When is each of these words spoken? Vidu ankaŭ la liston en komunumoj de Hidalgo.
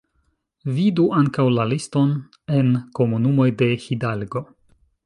Vidu 0.77 1.05
ankaŭ 1.17 1.45
la 1.57 1.67
liston 1.73 2.17
en 2.61 2.73
komunumoj 3.01 3.49
de 3.63 3.71
Hidalgo. 3.87 4.49